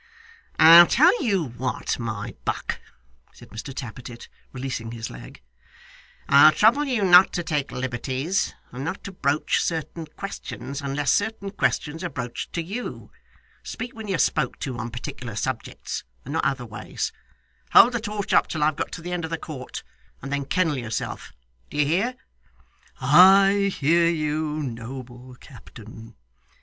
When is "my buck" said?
1.99-2.81